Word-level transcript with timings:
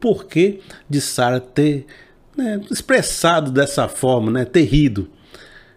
porquê 0.00 0.60
de 0.88 1.00
Sara 1.00 1.38
ter 1.38 1.86
né, 2.36 2.60
expressado 2.70 3.50
dessa 3.50 3.88
forma, 3.88 4.30
né, 4.30 4.44
ter 4.44 4.64
rido. 4.64 5.10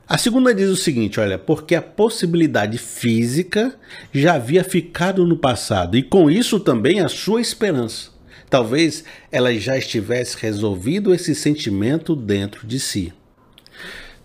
A 0.07 0.17
segunda 0.17 0.53
diz 0.53 0.69
o 0.69 0.75
seguinte: 0.75 1.19
olha, 1.19 1.37
porque 1.37 1.75
a 1.75 1.81
possibilidade 1.81 2.77
física 2.77 3.75
já 4.13 4.35
havia 4.35 4.63
ficado 4.63 5.25
no 5.25 5.37
passado 5.37 5.97
e 5.97 6.03
com 6.03 6.29
isso 6.29 6.59
também 6.59 6.99
a 6.99 7.07
sua 7.07 7.41
esperança. 7.41 8.11
Talvez 8.49 9.03
ela 9.31 9.53
já 9.55 9.77
estivesse 9.77 10.37
resolvido 10.37 11.13
esse 11.13 11.33
sentimento 11.33 12.15
dentro 12.15 12.67
de 12.67 12.79
si. 12.79 13.11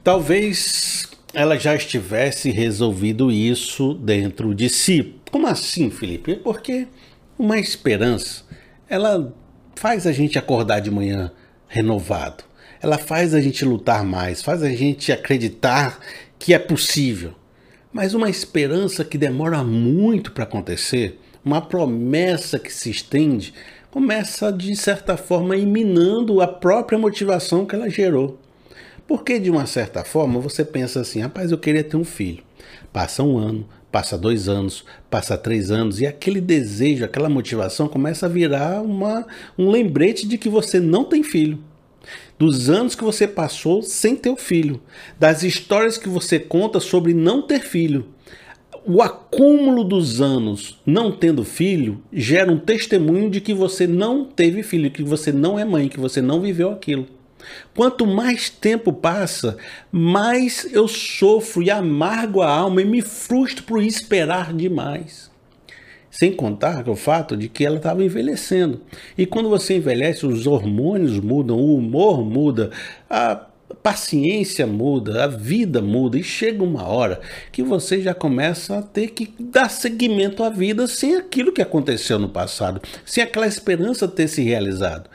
Talvez 0.05 1.09
ela 1.33 1.59
já 1.59 1.75
estivesse 1.75 2.51
resolvido 2.51 3.30
isso 3.30 3.95
dentro 3.95 4.55
de 4.55 4.69
si. 4.69 5.15
Como 5.30 5.46
assim, 5.46 5.91
Felipe? 5.91 6.37
Porque 6.37 6.87
uma 7.39 7.59
esperança, 7.59 8.45
ela 8.89 9.33
faz 9.79 10.06
a 10.06 10.12
gente 10.12 10.36
acordar 10.38 10.80
de 10.80 10.90
manhã 10.90 11.30
renovado. 11.68 12.42
Ela 12.82 12.98
faz 12.98 13.32
a 13.32 13.41
gente 13.41 13.64
lutar 13.64 14.05
mais, 14.05 14.42
faz 14.42 14.62
a 14.62 14.69
gente 14.70 15.12
acreditar 15.12 16.00
que 16.38 16.52
é 16.52 16.59
possível. 16.59 17.32
Mas 17.92 18.12
uma 18.12 18.28
esperança 18.28 19.05
que 19.05 19.16
demora 19.16 19.62
muito 19.62 20.33
para 20.33 20.45
acontecer, 20.45 21.19
uma 21.45 21.62
promessa 21.62 22.59
que 22.59 22.72
se 22.72 22.91
estende, 22.91 23.55
começa 23.91 24.52
de 24.52 24.74
certa 24.77 25.16
forma 25.16 25.56
eliminando 25.56 26.41
a 26.41 26.48
própria 26.48 26.98
motivação 26.98 27.64
que 27.64 27.74
ela 27.74 27.88
gerou. 27.88 28.38
Porque 29.06 29.38
de 29.38 29.48
uma 29.48 29.64
certa 29.64 30.05
forma 30.05 30.41
você 30.41 30.64
pensa 30.64 31.00
assim, 31.00 31.20
rapaz, 31.20 31.50
eu 31.50 31.58
queria 31.58 31.84
ter 31.84 31.97
um 31.97 32.05
filho. 32.05 32.42
Passa 32.92 33.22
um 33.22 33.38
ano, 33.38 33.66
passa 33.91 34.19
dois 34.19 34.48
anos, 34.48 34.84
passa 35.10 35.37
três 35.37 35.70
anos, 35.70 36.01
e 36.01 36.06
aquele 36.06 36.41
desejo, 36.41 37.05
aquela 37.05 37.28
motivação 37.28 37.88
começa 37.88 38.27
a 38.27 38.28
virar 38.28 38.83
uma, 38.83 39.27
um 39.59 39.70
lembrete 39.70 40.27
de 40.27 40.37
que 40.37 40.48
você 40.48 40.78
não 40.78 41.05
tem 41.05 41.23
filho. 41.23 41.59
Dos 42.38 42.70
anos 42.70 42.95
que 42.95 43.02
você 43.02 43.27
passou 43.27 43.83
sem 43.83 44.14
ter 44.14 44.31
o 44.31 44.36
filho, 44.36 44.81
das 45.19 45.42
histórias 45.42 45.98
que 45.98 46.09
você 46.09 46.39
conta 46.39 46.81
sobre 46.81 47.12
não 47.12 47.42
ter 47.42 47.61
filho. 47.61 48.06
O 48.86 49.03
acúmulo 49.03 49.84
dos 49.84 50.20
anos 50.20 50.78
não 50.86 51.11
tendo 51.12 51.44
filho 51.44 52.00
gera 52.12 52.50
um 52.50 52.59
testemunho 52.59 53.28
de 53.28 53.41
que 53.41 53.53
você 53.53 53.86
não 53.86 54.25
teve 54.25 54.62
filho, 54.62 54.91
que 54.91 55.03
você 55.03 55.33
não 55.33 55.59
é 55.59 55.64
mãe, 55.64 55.89
que 55.89 56.00
você 56.00 56.22
não 56.22 56.41
viveu 56.41 56.70
aquilo. 56.70 57.06
Quanto 57.75 58.06
mais 58.06 58.50
tempo 58.50 58.92
passa, 58.92 59.56
mais 59.91 60.69
eu 60.72 60.89
sofro 60.89 61.62
e 61.62 61.70
amargo 61.70 62.42
a 62.42 62.50
alma 62.50 62.83
e 62.83 62.84
me 62.84 63.03
frustro 63.03 63.64
por 63.64 63.83
esperar 63.83 64.53
demais. 64.53 65.31
Sem 66.11 66.33
contar 66.33 66.89
o 66.89 66.97
fato 66.97 67.36
de 67.36 67.48
que 67.48 67.64
ela 67.64 67.77
estava 67.77 68.03
envelhecendo. 68.03 68.81
E 69.16 69.27
quando 69.27 69.48
você 69.48 69.77
envelhece, 69.77 70.27
os 70.27 70.47
hormônios 70.47 71.20
mudam, 71.20 71.56
o 71.56 71.77
humor 71.77 72.25
muda, 72.25 72.70
a 73.09 73.47
paciência 73.83 74.66
muda, 74.66 75.25
a 75.25 75.27
vida 75.27 75.81
muda 75.81 76.19
e 76.19 76.22
chega 76.22 76.62
uma 76.62 76.86
hora 76.89 77.20
que 77.53 77.62
você 77.62 78.00
já 78.00 78.14
começa 78.14 78.78
a 78.78 78.83
ter 78.83 79.09
que 79.09 79.33
dar 79.39 79.70
seguimento 79.70 80.42
à 80.42 80.50
vida 80.50 80.86
sem 80.86 81.16
aquilo 81.16 81.53
que 81.53 81.62
aconteceu 81.62 82.19
no 82.19 82.28
passado, 82.28 82.81
sem 83.05 83.22
aquela 83.22 83.47
esperança 83.47 84.09
ter 84.09 84.28
se 84.28 84.42
realizado. 84.42 85.09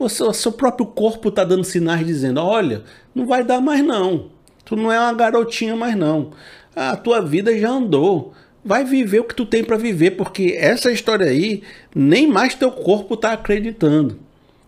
O 0.00 0.08
seu, 0.08 0.32
seu 0.32 0.50
próprio 0.50 0.86
corpo 0.86 1.28
está 1.28 1.44
dando 1.44 1.62
sinais 1.62 2.06
dizendo: 2.06 2.40
olha, 2.40 2.82
não 3.14 3.26
vai 3.26 3.44
dar 3.44 3.60
mais 3.60 3.84
não. 3.84 4.30
Tu 4.64 4.74
não 4.74 4.90
é 4.90 4.98
uma 4.98 5.12
garotinha 5.12 5.76
mais 5.76 5.94
não. 5.94 6.30
A 6.74 6.96
tua 6.96 7.20
vida 7.20 7.56
já 7.58 7.68
andou. 7.68 8.32
Vai 8.64 8.82
viver 8.82 9.20
o 9.20 9.24
que 9.24 9.34
tu 9.34 9.44
tem 9.44 9.62
para 9.62 9.76
viver, 9.76 10.12
porque 10.12 10.56
essa 10.58 10.90
história 10.90 11.26
aí 11.26 11.62
nem 11.94 12.26
mais 12.26 12.54
teu 12.54 12.72
corpo 12.72 13.12
está 13.12 13.32
acreditando. 13.32 14.18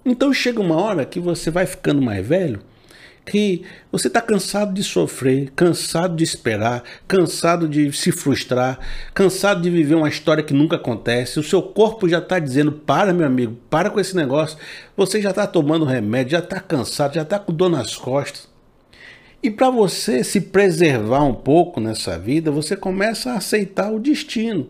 Então 0.05 0.35
chega 0.35 0.61
uma 0.61 0.77
hora 0.77 1.07
que 1.07 1.19
você 1.19 1.51
vai 1.51 1.65
ficando 1.65 2.03
mais 2.03 2.27
velho 2.27 2.61
que 3.25 3.63
você 3.91 4.09
está 4.09 4.21
cansado 4.21 4.73
de 4.73 4.83
sofrer, 4.83 5.53
cansado 5.55 6.17
de 6.17 6.25
esperar, 6.25 6.83
cansado 7.07 7.69
de 7.69 7.93
se 7.93 8.11
frustrar, 8.11 8.79
cansado 9.15 9.63
de 9.63 9.71
viver 9.71 9.95
uma 9.95 10.09
história 10.09 10.43
que 10.43 10.53
nunca 10.53 10.77
acontece. 10.77 11.39
O 11.39 11.45
seu 11.45 11.63
corpo 11.63 12.09
já 12.09 12.19
está 12.19 12.39
dizendo: 12.39 12.73
para, 12.73 13.13
meu 13.13 13.27
amigo, 13.27 13.57
para 13.71 13.91
com 13.91 14.01
esse 14.01 14.17
negócio. 14.17 14.59
Você 14.97 15.21
já 15.23 15.31
está 15.31 15.47
tomando 15.47 15.85
remédio, 15.85 16.33
já 16.33 16.41
está 16.41 16.61
cansado, 16.61 17.15
já 17.15 17.23
está 17.23 17.39
com 17.39 17.53
dor 17.53 17.71
nas 17.71 17.97
costas. 17.97 18.49
E 19.43 19.51
para 19.51 19.71
você 19.71 20.23
se 20.23 20.41
preservar 20.41 21.25
um 21.25 21.35
pouco 21.35 21.81
nessa 21.81 22.19
vida, 22.19 22.51
você 22.51 22.77
começa 22.77 23.33
a 23.33 23.37
aceitar 23.39 23.93
o 23.93 23.99
destino. 23.99 24.69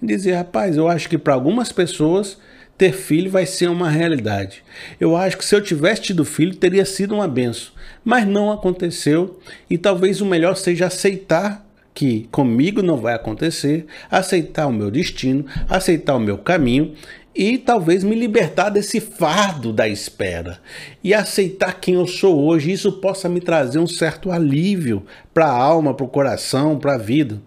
E 0.00 0.06
dizer: 0.06 0.34
rapaz, 0.34 0.76
eu 0.76 0.88
acho 0.88 1.08
que 1.08 1.18
para 1.18 1.34
algumas 1.34 1.72
pessoas 1.72 2.38
ter 2.82 2.92
filho 2.92 3.30
vai 3.30 3.46
ser 3.46 3.70
uma 3.70 3.88
realidade. 3.88 4.64
Eu 4.98 5.14
acho 5.16 5.38
que 5.38 5.44
se 5.44 5.54
eu 5.54 5.62
tivesse 5.62 6.02
tido 6.02 6.24
filho, 6.24 6.56
teria 6.56 6.84
sido 6.84 7.14
uma 7.14 7.28
benção. 7.28 7.72
Mas 8.04 8.26
não 8.26 8.50
aconteceu 8.50 9.38
e 9.70 9.78
talvez 9.78 10.20
o 10.20 10.26
melhor 10.26 10.56
seja 10.56 10.86
aceitar 10.86 11.64
que 11.94 12.26
comigo 12.32 12.82
não 12.82 12.96
vai 12.96 13.14
acontecer, 13.14 13.86
aceitar 14.10 14.66
o 14.66 14.72
meu 14.72 14.90
destino, 14.90 15.46
aceitar 15.68 16.16
o 16.16 16.18
meu 16.18 16.36
caminho 16.38 16.94
e 17.32 17.56
talvez 17.56 18.02
me 18.02 18.16
libertar 18.16 18.68
desse 18.68 18.98
fardo 18.98 19.72
da 19.72 19.86
espera 19.86 20.58
e 21.04 21.14
aceitar 21.14 21.78
quem 21.78 21.94
eu 21.94 22.06
sou 22.08 22.42
hoje. 22.42 22.72
Isso 22.72 22.90
possa 22.94 23.28
me 23.28 23.40
trazer 23.40 23.78
um 23.78 23.86
certo 23.86 24.32
alívio 24.32 25.06
para 25.32 25.46
a 25.46 25.56
alma, 25.56 25.94
para 25.94 26.04
o 26.04 26.08
coração, 26.08 26.76
para 26.76 26.94
a 26.94 26.98
vida. 26.98 27.40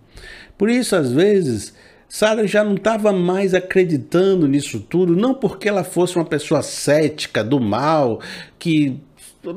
Por 0.57 0.69
isso, 0.69 0.95
às 0.95 1.12
vezes, 1.12 1.74
Sara 2.07 2.47
já 2.47 2.63
não 2.63 2.75
estava 2.75 3.11
mais 3.11 3.53
acreditando 3.53 4.47
nisso 4.47 4.79
tudo, 4.79 5.16
não 5.16 5.33
porque 5.33 5.67
ela 5.67 5.83
fosse 5.83 6.16
uma 6.16 6.25
pessoa 6.25 6.61
cética 6.61 7.43
do 7.43 7.59
mal, 7.59 8.21
que 8.57 8.99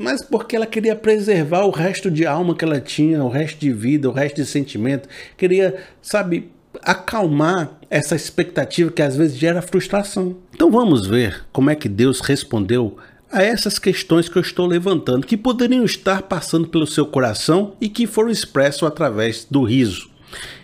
mas 0.01 0.23
porque 0.23 0.55
ela 0.55 0.67
queria 0.67 0.95
preservar 0.95 1.65
o 1.65 1.71
resto 1.71 2.11
de 2.11 2.27
alma 2.27 2.55
que 2.55 2.65
ela 2.65 2.81
tinha, 2.81 3.25
o 3.25 3.29
resto 3.29 3.59
de 3.59 3.73
vida, 3.73 4.09
o 4.09 4.13
resto 4.13 4.37
de 4.37 4.45
sentimento, 4.45 5.09
queria, 5.35 5.77
sabe, 6.03 6.51
acalmar 6.83 7.79
essa 7.89 8.15
expectativa 8.15 8.91
que 8.91 9.03
às 9.03 9.17
vezes 9.17 9.39
gera 9.39 9.63
frustração. 9.63 10.37
Então 10.55 10.71
vamos 10.71 11.07
ver 11.07 11.47
como 11.53 11.71
é 11.71 11.75
que 11.75 11.89
Deus 11.89 12.21
respondeu 12.21 12.99
a 13.31 13.43
essas 13.43 13.79
questões 13.79 14.29
que 14.29 14.37
eu 14.37 14.43
estou 14.43 14.67
levantando, 14.67 15.27
que 15.27 15.37
poderiam 15.37 15.85
estar 15.85 16.23
passando 16.23 16.69
pelo 16.69 16.87
seu 16.87 17.07
coração 17.07 17.75
e 17.81 17.89
que 17.89 18.07
foram 18.07 18.31
expressos 18.31 18.83
através 18.83 19.47
do 19.51 19.63
riso. 19.65 20.11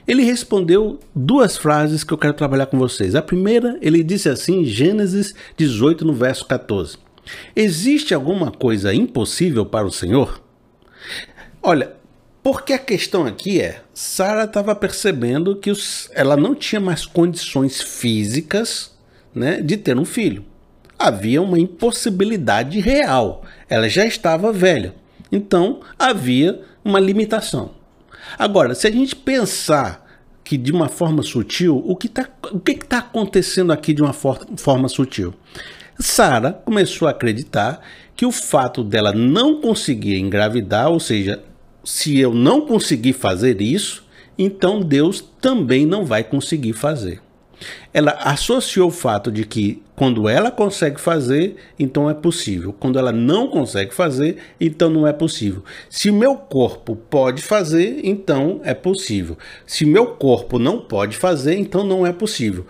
Ele 0.07 0.23
respondeu 0.23 1.01
duas 1.15 1.57
frases 1.57 2.05
que 2.05 2.13
eu 2.13 2.19
quero 2.19 2.35
trabalhar 2.35 2.67
com 2.67 2.79
vocês. 2.79 3.15
A 3.15 3.23
primeira, 3.23 3.79
ele 3.81 4.03
disse 4.03 4.29
assim, 4.29 4.65
Gênesis 4.65 5.35
18, 5.57 6.05
no 6.05 6.13
verso 6.13 6.47
14: 6.47 6.99
Existe 7.57 8.13
alguma 8.15 8.51
coisa 8.51 8.93
impossível 8.95 9.65
para 9.65 9.87
o 9.87 9.93
Senhor? 9.93 10.43
Olha, 11.63 11.95
porque 12.43 12.75
a 12.75 12.79
questão 12.79 13.25
aqui 13.25 13.61
é, 13.61 13.81
Sara 13.95 14.45
estava 14.45 14.75
percebendo 14.75 15.57
que 15.57 15.71
os, 15.71 16.11
ela 16.13 16.37
não 16.37 16.55
tinha 16.55 16.79
mais 16.79 17.07
condições 17.07 17.81
físicas 17.81 18.95
né, 19.35 19.63
de 19.63 19.79
ter 19.79 19.99
um 19.99 20.05
filho. 20.05 20.45
Havia 20.99 21.41
uma 21.41 21.59
impossibilidade 21.59 22.79
real. 22.81 23.45
Ela 23.69 23.89
já 23.89 24.05
estava 24.05 24.53
velha. 24.53 24.95
Então 25.33 25.81
havia 25.99 26.61
uma 26.85 27.01
limitação. 27.01 27.71
Agora, 28.39 28.75
se 28.75 28.87
a 28.87 28.91
gente 28.91 29.17
pensar 29.17 30.05
que 30.43 30.57
de 30.57 30.73
uma 30.73 30.89
forma 30.89 31.23
sutil, 31.23 31.83
o 31.87 31.97
que 31.97 32.07
está 32.07 32.29
está 32.67 32.99
acontecendo 32.99 33.73
aqui 33.73 33.93
de 33.95 34.03
uma 34.03 34.13
for 34.13 34.47
forma 34.57 34.89
sutil? 34.89 35.33
Sara 35.99 36.53
começou 36.53 37.09
a 37.09 37.13
acreditar 37.13 37.81
que 38.17 38.27
o 38.27 38.33
fato 38.33 38.85
dela 38.85 39.13
não 39.13 39.61
conseguir 39.61 40.19
engravidar, 40.19 40.91
ou 40.91 41.01
seja, 41.01 41.43
se 41.85 42.19
eu 42.19 42.35
não 42.35 42.63
conseguir 42.63 43.13
fazer 43.13 43.61
isso, 43.61 44.05
então 44.37 44.81
Deus 44.81 45.25
também 45.41 45.87
não 45.87 46.05
vai 46.05 46.25
conseguir 46.25 46.73
fazer 46.73 47.24
ela 47.93 48.13
associou 48.13 48.89
o 48.89 48.93
fato 48.93 49.31
de 49.31 49.45
que 49.45 49.83
quando 49.97 50.29
ela 50.29 50.51
consegue 50.51 51.01
fazer, 51.01 51.57
então 51.79 52.11
é 52.11 52.15
possível. 52.15 52.73
Quando 52.73 52.99
ela 52.99 53.13
não 53.13 53.49
consegue 53.49 53.95
fazer, 53.95 54.39
então 54.61 54.91
não 54.91 55.07
é 55.07 55.13
possível. 55.13 55.63
Se 55.89 56.11
meu 56.11 56.37
corpo 56.37 56.97
pode 56.97 57.43
fazer, 57.43 58.01
então 58.03 58.61
é 58.65 58.75
possível. 58.75 59.39
Se 59.67 59.85
meu 59.85 60.09
corpo 60.09 60.59
não 60.59 60.81
pode 60.81 61.17
fazer, 61.17 61.57
então 61.57 61.85
não 61.85 62.05
é 62.05 62.13
possível. 62.13 62.67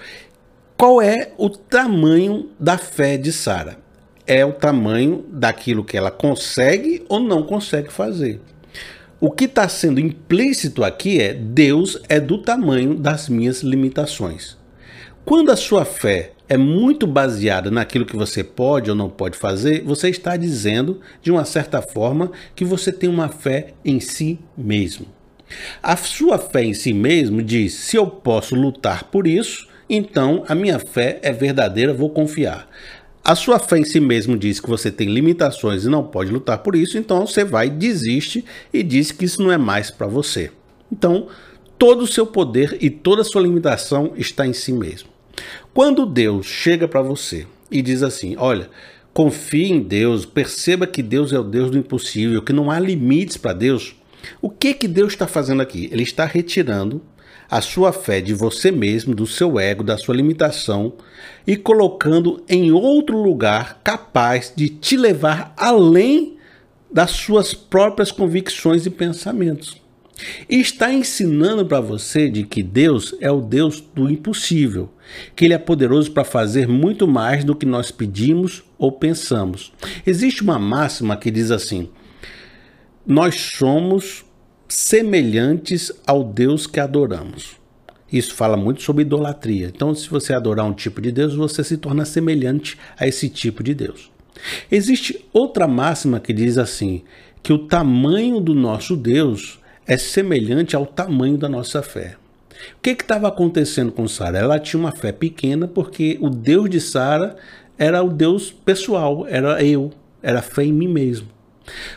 Qual 0.76 1.00
é 1.00 1.32
o 1.38 1.48
tamanho 1.48 2.50
da 2.58 2.76
fé 2.76 3.16
de 3.16 3.32
Sara? 3.32 3.78
É 4.26 4.44
o 4.44 4.52
tamanho 4.52 5.24
daquilo 5.28 5.84
que 5.84 5.96
ela 5.96 6.10
consegue 6.10 7.04
ou 7.08 7.20
não 7.20 7.42
consegue 7.42 7.92
fazer. 7.92 8.40
O 9.20 9.30
que 9.30 9.44
está 9.44 9.66
sendo 9.68 10.00
implícito 10.00 10.84
aqui 10.84 11.20
é 11.20 11.32
Deus 11.32 11.98
é 12.08 12.20
do 12.20 12.36
tamanho 12.36 12.94
das 12.94 13.28
minhas 13.28 13.62
limitações. 13.62 14.58
Quando 15.24 15.50
a 15.50 15.56
sua 15.56 15.86
fé 15.86 16.32
é 16.46 16.58
muito 16.58 17.06
baseada 17.06 17.70
naquilo 17.70 18.04
que 18.04 18.14
você 18.14 18.44
pode 18.44 18.90
ou 18.90 18.96
não 18.96 19.08
pode 19.08 19.38
fazer, 19.38 19.82
você 19.82 20.10
está 20.10 20.36
dizendo, 20.36 21.00
de 21.22 21.30
uma 21.30 21.46
certa 21.46 21.80
forma, 21.80 22.30
que 22.54 22.62
você 22.62 22.92
tem 22.92 23.08
uma 23.08 23.30
fé 23.30 23.72
em 23.82 23.98
si 24.00 24.38
mesmo. 24.54 25.06
A 25.82 25.96
sua 25.96 26.36
fé 26.36 26.62
em 26.62 26.74
si 26.74 26.92
mesmo 26.92 27.42
diz: 27.42 27.72
se 27.72 27.96
eu 27.96 28.06
posso 28.06 28.54
lutar 28.54 29.04
por 29.04 29.26
isso, 29.26 29.66
então 29.88 30.44
a 30.46 30.54
minha 30.54 30.78
fé 30.78 31.20
é 31.22 31.32
verdadeira, 31.32 31.94
vou 31.94 32.10
confiar. 32.10 32.68
a 33.24 33.34
sua 33.34 33.58
fé 33.58 33.78
em 33.78 33.84
si 33.84 34.00
mesmo 34.00 34.36
diz 34.36 34.60
que 34.60 34.68
você 34.68 34.90
tem 34.90 35.08
limitações 35.08 35.86
e 35.86 35.88
não 35.88 36.04
pode 36.04 36.30
lutar 36.30 36.58
por 36.58 36.76
isso, 36.76 36.98
então 36.98 37.26
você 37.26 37.42
vai, 37.42 37.70
desiste 37.70 38.44
e 38.70 38.82
diz 38.82 39.10
que 39.10 39.24
isso 39.24 39.42
não 39.42 39.50
é 39.50 39.56
mais 39.56 39.90
para 39.90 40.06
você. 40.06 40.50
Então, 40.92 41.28
todo 41.78 42.02
o 42.02 42.06
seu 42.06 42.26
poder 42.26 42.76
e 42.82 42.90
toda 42.90 43.22
a 43.22 43.24
sua 43.24 43.40
limitação 43.40 44.12
está 44.16 44.46
em 44.46 44.52
si 44.52 44.70
mesmo. 44.70 45.13
Quando 45.72 46.06
Deus 46.06 46.46
chega 46.46 46.86
para 46.86 47.02
você 47.02 47.46
e 47.70 47.82
diz 47.82 48.02
assim: 48.02 48.36
Olha, 48.38 48.70
confie 49.12 49.72
em 49.72 49.80
Deus, 49.80 50.24
perceba 50.26 50.86
que 50.86 51.02
Deus 51.02 51.32
é 51.32 51.38
o 51.38 51.44
Deus 51.44 51.70
do 51.70 51.78
impossível, 51.78 52.42
que 52.42 52.52
não 52.52 52.70
há 52.70 52.78
limites 52.78 53.36
para 53.36 53.52
Deus. 53.52 53.94
O 54.40 54.48
que 54.48 54.74
que 54.74 54.88
Deus 54.88 55.12
está 55.12 55.26
fazendo 55.26 55.62
aqui? 55.62 55.88
Ele 55.92 56.02
está 56.02 56.24
retirando 56.24 57.02
a 57.50 57.60
sua 57.60 57.92
fé 57.92 58.20
de 58.20 58.32
você 58.32 58.70
mesmo, 58.70 59.14
do 59.14 59.26
seu 59.26 59.58
ego, 59.60 59.82
da 59.82 59.98
sua 59.98 60.14
limitação 60.14 60.94
e 61.46 61.56
colocando 61.56 62.42
em 62.48 62.72
outro 62.72 63.22
lugar 63.22 63.80
capaz 63.84 64.52
de 64.54 64.68
te 64.68 64.96
levar 64.96 65.52
além 65.56 66.38
das 66.90 67.10
suas 67.10 67.52
próprias 67.52 68.10
convicções 68.10 68.86
e 68.86 68.90
pensamentos. 68.90 69.83
Está 70.48 70.92
ensinando 70.92 71.66
para 71.66 71.80
você 71.80 72.28
de 72.28 72.44
que 72.44 72.62
Deus 72.62 73.14
é 73.20 73.30
o 73.30 73.40
Deus 73.40 73.80
do 73.80 74.08
impossível, 74.08 74.90
que 75.34 75.44
Ele 75.44 75.54
é 75.54 75.58
poderoso 75.58 76.12
para 76.12 76.24
fazer 76.24 76.68
muito 76.68 77.06
mais 77.06 77.44
do 77.44 77.54
que 77.54 77.66
nós 77.66 77.90
pedimos 77.90 78.62
ou 78.78 78.92
pensamos. 78.92 79.72
Existe 80.06 80.42
uma 80.42 80.58
máxima 80.58 81.16
que 81.16 81.30
diz 81.30 81.50
assim: 81.50 81.90
Nós 83.06 83.34
somos 83.34 84.24
semelhantes 84.68 85.92
ao 86.06 86.22
Deus 86.22 86.66
que 86.66 86.78
adoramos. 86.78 87.56
Isso 88.12 88.34
fala 88.34 88.56
muito 88.56 88.82
sobre 88.82 89.02
idolatria. 89.02 89.72
Então, 89.74 89.92
se 89.92 90.08
você 90.08 90.32
adorar 90.32 90.64
um 90.64 90.72
tipo 90.72 91.00
de 91.00 91.10
Deus, 91.10 91.34
você 91.34 91.64
se 91.64 91.76
torna 91.76 92.04
semelhante 92.04 92.78
a 92.96 93.08
esse 93.08 93.28
tipo 93.28 93.62
de 93.64 93.74
Deus. 93.74 94.12
Existe 94.70 95.24
outra 95.32 95.66
máxima 95.66 96.20
que 96.20 96.32
diz 96.32 96.56
assim: 96.56 97.02
que 97.42 97.52
o 97.52 97.66
tamanho 97.66 98.40
do 98.40 98.54
nosso 98.54 98.96
Deus 98.96 99.58
é 99.86 99.96
semelhante 99.96 100.74
ao 100.74 100.86
tamanho 100.86 101.36
da 101.36 101.48
nossa 101.48 101.82
fé. 101.82 102.16
O 102.76 102.80
que 102.82 102.90
estava 102.90 103.28
acontecendo 103.28 103.92
com 103.92 104.08
Sara? 104.08 104.38
Ela 104.38 104.58
tinha 104.58 104.80
uma 104.80 104.92
fé 104.92 105.12
pequena 105.12 105.68
porque 105.68 106.16
o 106.20 106.30
Deus 106.30 106.70
de 106.70 106.80
Sara 106.80 107.36
era 107.78 108.02
o 108.02 108.08
Deus 108.08 108.50
pessoal, 108.50 109.26
era 109.28 109.62
eu, 109.62 109.90
era 110.22 110.40
fé 110.40 110.64
em 110.64 110.72
mim 110.72 110.88
mesmo. 110.88 111.33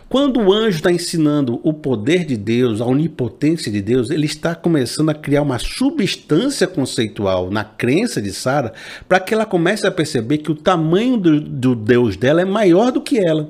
Quando 0.08 0.40
o 0.40 0.54
anjo 0.54 0.78
está 0.78 0.92
ensinando 0.92 1.60
o 1.64 1.74
poder 1.74 2.26
de 2.26 2.38
Deus, 2.38 2.80
a 2.80 2.86
onipotência 2.86 3.72
de 3.72 3.82
Deus, 3.82 4.10
ele 4.10 4.26
está 4.26 4.56
começando 4.56 5.10
a 5.10 5.14
criar 5.14 5.42
uma 5.42 5.60
substância 5.60 6.66
conceitual 6.66 7.52
na 7.52 7.64
crença 7.64 8.22
de 8.22 8.32
Sara 8.32 8.74
para 9.08 9.20
que 9.20 9.34
ela 9.34 9.46
comece 9.46 9.86
a 9.86 9.92
perceber 9.92 10.40
que 10.40 10.52
o 10.52 10.56
tamanho 10.56 11.18
do, 11.18 11.42
do 11.42 11.76
Deus 11.76 12.16
dela 12.16 12.42
é 12.42 12.46
maior 12.46 12.92
do 12.92 13.02
que 13.02 13.20
ela. 13.20 13.50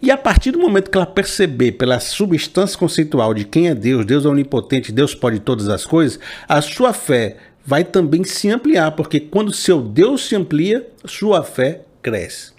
E 0.00 0.10
a 0.10 0.16
partir 0.16 0.50
do 0.50 0.58
momento 0.58 0.90
que 0.90 0.96
ela 0.96 1.06
perceber 1.06 1.72
pela 1.72 2.00
substância 2.00 2.76
conceitual 2.78 3.32
de 3.32 3.44
quem 3.44 3.68
é 3.68 3.74
Deus, 3.74 4.04
Deus 4.04 4.24
é 4.24 4.28
onipotente, 4.28 4.90
Deus 4.92 5.14
pode 5.14 5.38
todas 5.38 5.68
as 5.68 5.86
coisas, 5.86 6.18
a 6.48 6.60
sua 6.60 6.92
fé 6.92 7.36
vai 7.64 7.84
também 7.84 8.24
se 8.24 8.48
ampliar, 8.50 8.90
porque 8.92 9.20
quando 9.20 9.52
seu 9.52 9.80
Deus 9.80 10.26
se 10.26 10.34
amplia, 10.34 10.86
sua 11.04 11.44
fé 11.44 11.82
cresce. 12.02 12.51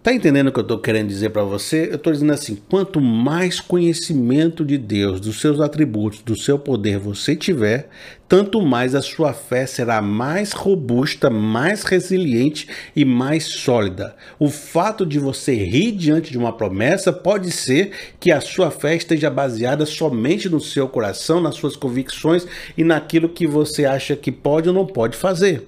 Tá 0.00 0.12
entendendo 0.12 0.46
o 0.46 0.52
que 0.52 0.60
eu 0.60 0.62
estou 0.62 0.78
querendo 0.78 1.08
dizer 1.08 1.30
para 1.30 1.42
você? 1.42 1.88
Eu 1.90 1.96
estou 1.96 2.12
dizendo 2.12 2.32
assim: 2.32 2.56
quanto 2.70 3.00
mais 3.00 3.58
conhecimento 3.58 4.64
de 4.64 4.78
Deus, 4.78 5.20
dos 5.20 5.40
seus 5.40 5.60
atributos, 5.60 6.22
do 6.22 6.38
seu 6.38 6.56
poder 6.56 7.00
você 7.00 7.34
tiver, 7.34 7.90
tanto 8.28 8.62
mais 8.62 8.94
a 8.94 9.02
sua 9.02 9.32
fé 9.32 9.66
será 9.66 10.00
mais 10.00 10.52
robusta, 10.52 11.28
mais 11.28 11.82
resiliente 11.82 12.68
e 12.94 13.04
mais 13.04 13.46
sólida. 13.46 14.14
O 14.38 14.48
fato 14.48 15.04
de 15.04 15.18
você 15.18 15.52
rir 15.52 15.90
diante 15.90 16.30
de 16.30 16.38
uma 16.38 16.52
promessa 16.52 17.12
pode 17.12 17.50
ser 17.50 17.90
que 18.20 18.30
a 18.30 18.40
sua 18.40 18.70
fé 18.70 18.94
esteja 18.94 19.28
baseada 19.28 19.84
somente 19.84 20.48
no 20.48 20.60
seu 20.60 20.88
coração, 20.88 21.40
nas 21.40 21.56
suas 21.56 21.74
convicções 21.74 22.46
e 22.76 22.84
naquilo 22.84 23.28
que 23.28 23.48
você 23.48 23.84
acha 23.84 24.14
que 24.14 24.30
pode 24.30 24.68
ou 24.68 24.74
não 24.74 24.86
pode 24.86 25.16
fazer. 25.16 25.66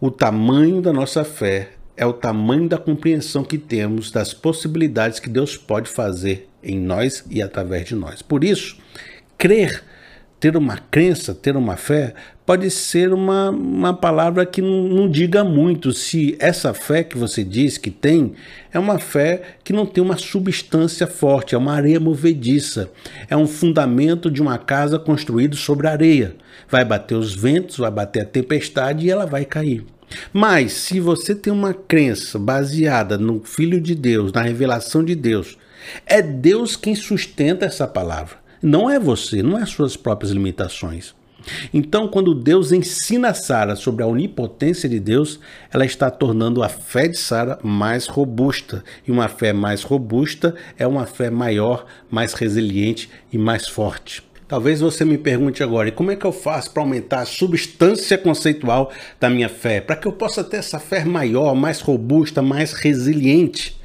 O 0.00 0.10
tamanho 0.10 0.82
da 0.82 0.92
nossa 0.92 1.22
fé 1.22 1.73
é 1.96 2.04
o 2.04 2.12
tamanho 2.12 2.68
da 2.68 2.78
compreensão 2.78 3.44
que 3.44 3.58
temos 3.58 4.10
das 4.10 4.34
possibilidades 4.34 5.20
que 5.20 5.28
Deus 5.28 5.56
pode 5.56 5.88
fazer 5.88 6.48
em 6.62 6.78
nós 6.78 7.24
e 7.30 7.42
através 7.42 7.86
de 7.86 7.94
nós. 7.94 8.22
Por 8.22 8.42
isso, 8.42 8.76
crer, 9.38 9.82
ter 10.40 10.56
uma 10.56 10.76
crença, 10.76 11.34
ter 11.34 11.56
uma 11.56 11.76
fé, 11.76 12.14
pode 12.44 12.70
ser 12.70 13.12
uma, 13.12 13.50
uma 13.50 13.94
palavra 13.94 14.44
que 14.44 14.60
não, 14.60 14.82
não 14.88 15.10
diga 15.10 15.42
muito 15.42 15.92
se 15.92 16.36
essa 16.38 16.74
fé 16.74 17.02
que 17.02 17.16
você 17.16 17.42
diz 17.42 17.78
que 17.78 17.90
tem 17.90 18.34
é 18.72 18.78
uma 18.78 18.98
fé 18.98 19.56
que 19.62 19.72
não 19.72 19.86
tem 19.86 20.02
uma 20.02 20.18
substância 20.18 21.06
forte, 21.06 21.54
é 21.54 21.58
uma 21.58 21.72
areia 21.72 21.98
movediça, 22.00 22.90
é 23.28 23.36
um 23.36 23.46
fundamento 23.46 24.30
de 24.30 24.42
uma 24.42 24.58
casa 24.58 24.98
construído 24.98 25.56
sobre 25.56 25.86
areia. 25.86 26.36
Vai 26.68 26.84
bater 26.84 27.14
os 27.14 27.34
ventos, 27.34 27.78
vai 27.78 27.90
bater 27.90 28.22
a 28.22 28.26
tempestade 28.26 29.06
e 29.06 29.10
ela 29.10 29.26
vai 29.26 29.44
cair. 29.44 29.84
Mas 30.32 30.72
se 30.72 31.00
você 31.00 31.34
tem 31.34 31.52
uma 31.52 31.74
crença 31.74 32.38
baseada 32.38 33.18
no 33.18 33.40
Filho 33.44 33.80
de 33.80 33.94
Deus, 33.94 34.32
na 34.32 34.42
revelação 34.42 35.04
de 35.04 35.14
Deus, 35.14 35.58
é 36.06 36.22
Deus 36.22 36.76
quem 36.76 36.94
sustenta 36.94 37.66
essa 37.66 37.86
palavra. 37.86 38.36
Não 38.62 38.88
é 38.88 38.98
você, 38.98 39.42
não 39.42 39.58
é 39.58 39.62
as 39.62 39.70
suas 39.70 39.96
próprias 39.96 40.32
limitações. 40.32 41.14
Então, 41.72 42.08
quando 42.08 42.34
Deus 42.34 42.72
ensina 42.72 43.28
a 43.28 43.34
Sara 43.34 43.76
sobre 43.76 44.02
a 44.02 44.06
onipotência 44.06 44.88
de 44.88 44.98
Deus, 44.98 45.38
ela 45.70 45.84
está 45.84 46.10
tornando 46.10 46.62
a 46.62 46.68
fé 46.68 47.08
de 47.08 47.18
Sara 47.18 47.58
mais 47.62 48.06
robusta. 48.06 48.82
E 49.06 49.10
uma 49.10 49.28
fé 49.28 49.52
mais 49.52 49.82
robusta 49.82 50.54
é 50.78 50.86
uma 50.86 51.06
fé 51.06 51.30
maior, 51.30 51.86
mais 52.10 52.32
resiliente 52.32 53.10
e 53.32 53.38
mais 53.38 53.68
forte. 53.68 54.22
Talvez 54.54 54.80
você 54.80 55.04
me 55.04 55.18
pergunte 55.18 55.64
agora, 55.64 55.88
e 55.88 55.90
como 55.90 56.12
é 56.12 56.16
que 56.16 56.24
eu 56.24 56.30
faço 56.30 56.70
para 56.70 56.80
aumentar 56.80 57.22
a 57.22 57.26
substância 57.26 58.16
conceitual 58.16 58.92
da 59.18 59.28
minha 59.28 59.48
fé? 59.48 59.80
Para 59.80 59.96
que 59.96 60.06
eu 60.06 60.12
possa 60.12 60.44
ter 60.44 60.58
essa 60.58 60.78
fé 60.78 61.04
maior, 61.04 61.56
mais 61.56 61.80
robusta, 61.80 62.40
mais 62.40 62.72
resiliente? 62.72 63.76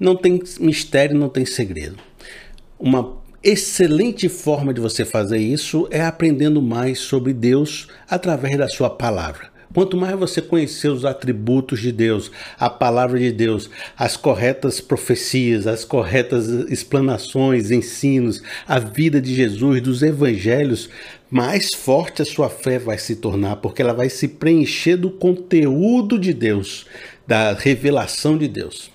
Não 0.00 0.16
tem 0.16 0.42
mistério, 0.58 1.14
não 1.14 1.28
tem 1.28 1.44
segredo. 1.44 1.98
Uma 2.80 3.18
excelente 3.44 4.30
forma 4.30 4.72
de 4.72 4.80
você 4.80 5.04
fazer 5.04 5.36
isso 5.36 5.86
é 5.90 6.00
aprendendo 6.00 6.62
mais 6.62 6.98
sobre 6.98 7.34
Deus 7.34 7.86
através 8.08 8.56
da 8.56 8.68
sua 8.68 8.88
palavra. 8.88 9.51
Quanto 9.74 9.96
mais 9.96 10.18
você 10.18 10.42
conhecer 10.42 10.88
os 10.88 11.04
atributos 11.04 11.80
de 11.80 11.90
Deus, 11.90 12.30
a 12.58 12.68
palavra 12.68 13.18
de 13.18 13.32
Deus, 13.32 13.70
as 13.96 14.16
corretas 14.16 14.80
profecias, 14.80 15.66
as 15.66 15.84
corretas 15.84 16.48
explanações, 16.70 17.70
ensinos, 17.70 18.42
a 18.66 18.78
vida 18.78 19.20
de 19.20 19.34
Jesus, 19.34 19.80
dos 19.80 20.02
evangelhos, 20.02 20.90
mais 21.30 21.74
forte 21.74 22.20
a 22.20 22.24
sua 22.26 22.50
fé 22.50 22.78
vai 22.78 22.98
se 22.98 23.16
tornar, 23.16 23.56
porque 23.56 23.80
ela 23.80 23.94
vai 23.94 24.10
se 24.10 24.28
preencher 24.28 24.96
do 24.96 25.10
conteúdo 25.10 26.18
de 26.18 26.34
Deus, 26.34 26.86
da 27.26 27.54
revelação 27.54 28.36
de 28.36 28.48
Deus. 28.48 28.90